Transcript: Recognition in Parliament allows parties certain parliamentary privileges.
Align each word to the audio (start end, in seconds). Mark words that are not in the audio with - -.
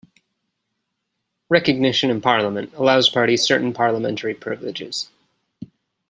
Recognition 1.47 2.09
in 2.09 2.21
Parliament 2.21 2.73
allows 2.73 3.07
parties 3.07 3.43
certain 3.43 3.71
parliamentary 3.71 4.33
privileges. 4.33 5.09